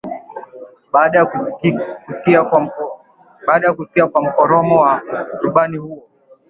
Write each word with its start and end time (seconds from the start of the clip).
baada 0.93 1.19
ya 3.63 3.73
kusikia 3.73 4.07
kwa 4.07 4.21
mkoromo 4.23 4.75
wa 4.81 5.01
rubani 5.41 5.77
huyo 5.77 6.03